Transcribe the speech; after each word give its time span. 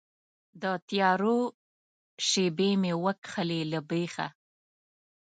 د 0.61 0.63
تیارو 0.87 1.37
شیبې 2.27 2.71
مې 2.81 2.93
وکښلې 3.03 3.61
له 3.71 3.79
بیخه 3.89 4.27